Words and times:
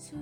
sunyi. 0.00 0.16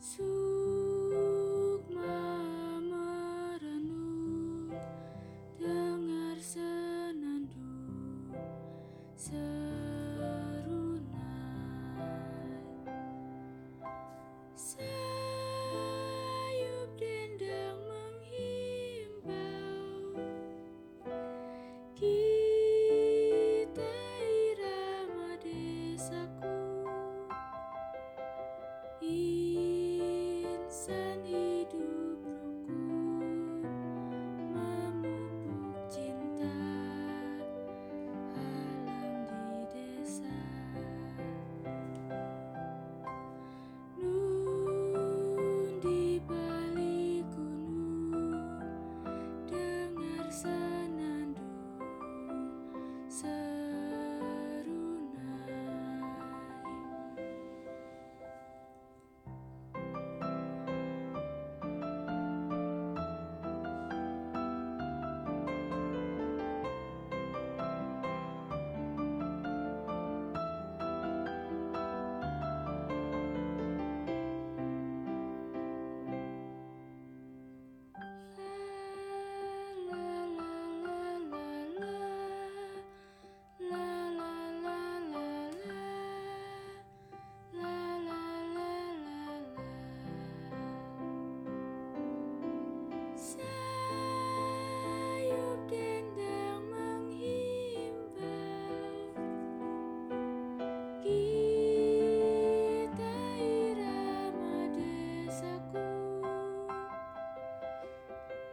Sukma 0.00 1.20
merenung 2.80 4.72
Dengar 5.60 6.38
senandung 6.40 7.52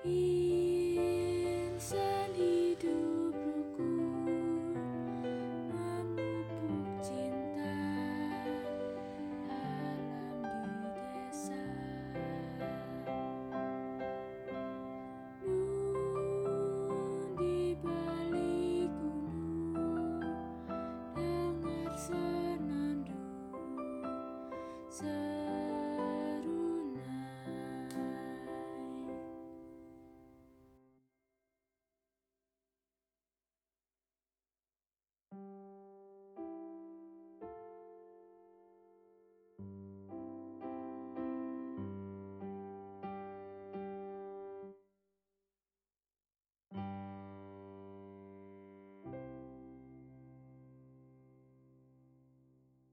一。 0.08 0.65